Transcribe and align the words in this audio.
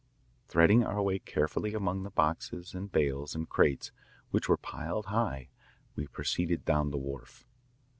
Threading 0.47 0.83
our 0.83 0.99
way 0.99 1.19
carefully 1.19 1.75
among 1.75 2.01
the 2.01 2.09
boxes, 2.09 2.73
and 2.73 2.91
bales, 2.91 3.35
and 3.35 3.47
crates 3.47 3.91
which 4.31 4.49
were 4.49 4.57
piled 4.57 5.05
high, 5.05 5.49
we 5.95 6.07
proceeded 6.07 6.65
down 6.65 6.89
the 6.89 6.97
wharf. 6.97 7.45